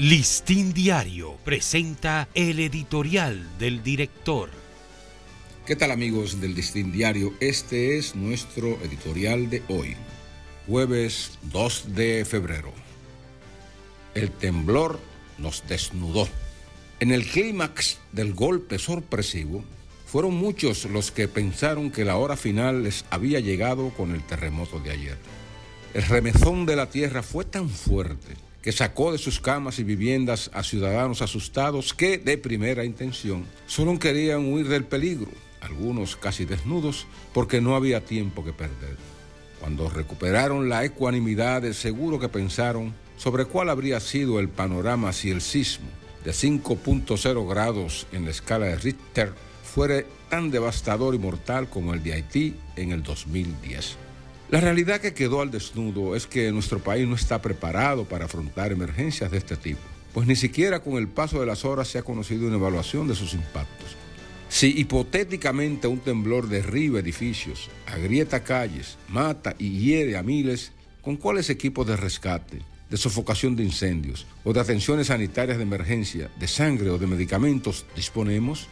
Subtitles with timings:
[0.00, 4.48] Listín Diario presenta el editorial del director.
[5.66, 7.34] ¿Qué tal amigos del Listín Diario?
[7.38, 9.98] Este es nuestro editorial de hoy,
[10.66, 12.72] jueves 2 de febrero.
[14.14, 14.98] El temblor
[15.36, 16.26] nos desnudó.
[16.98, 19.62] En el clímax del golpe sorpresivo,
[20.06, 24.80] fueron muchos los que pensaron que la hora final les había llegado con el terremoto
[24.80, 25.18] de ayer.
[25.92, 30.50] El remezón de la tierra fue tan fuerte que sacó de sus camas y viviendas
[30.52, 37.06] a ciudadanos asustados que, de primera intención, solo querían huir del peligro, algunos casi desnudos,
[37.32, 38.96] porque no había tiempo que perder.
[39.60, 45.42] Cuando recuperaron la ecuanimidad, seguro que pensaron sobre cuál habría sido el panorama si el
[45.42, 45.88] sismo
[46.24, 49.32] de 5.0 grados en la escala de Richter
[49.62, 54.09] fuera tan devastador y mortal como el de Haití en el 2010.
[54.50, 58.72] La realidad que quedó al desnudo es que nuestro país no está preparado para afrontar
[58.72, 59.78] emergencias de este tipo,
[60.12, 63.14] pues ni siquiera con el paso de las horas se ha conocido una evaluación de
[63.14, 63.94] sus impactos.
[64.48, 71.48] Si hipotéticamente un temblor derriba edificios, agrieta calles, mata y hiere a miles, ¿con cuáles
[71.48, 72.58] equipos de rescate,
[72.90, 77.86] de sofocación de incendios o de atenciones sanitarias de emergencia, de sangre o de medicamentos
[77.94, 78.66] disponemos?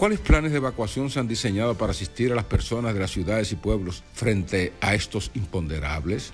[0.00, 3.52] ¿Cuáles planes de evacuación se han diseñado para asistir a las personas de las ciudades
[3.52, 6.32] y pueblos frente a estos imponderables?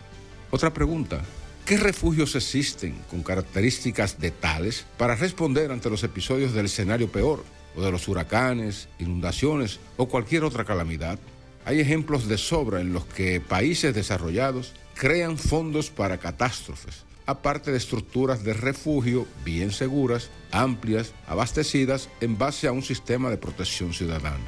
[0.52, 1.20] Otra pregunta.
[1.64, 7.42] ¿Qué refugios existen con características de tales para responder ante los episodios del escenario peor
[7.74, 11.18] o de los huracanes, inundaciones o cualquier otra calamidad?
[11.64, 17.78] Hay ejemplos de sobra en los que países desarrollados crean fondos para catástrofes aparte de
[17.78, 24.44] estructuras de refugio bien seguras, amplias, abastecidas en base a un sistema de protección ciudadana.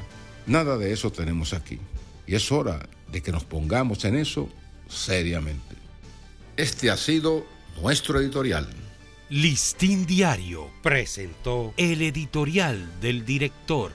[0.47, 1.79] Nada de eso tenemos aquí.
[2.25, 4.49] Y es hora de que nos pongamos en eso
[4.87, 5.75] seriamente.
[6.57, 7.45] Este ha sido
[7.81, 8.67] nuestro editorial.
[9.29, 13.91] Listín Diario presentó el editorial del director.